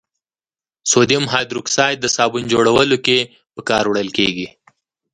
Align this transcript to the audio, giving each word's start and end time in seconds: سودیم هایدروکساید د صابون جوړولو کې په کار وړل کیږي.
سودیم 0.91 1.25
هایدروکساید 1.33 1.97
د 2.01 2.05
صابون 2.15 2.43
جوړولو 2.53 2.97
کې 3.05 3.19
په 3.53 3.61
کار 3.69 3.83
وړل 3.87 4.09
کیږي. 4.17 4.47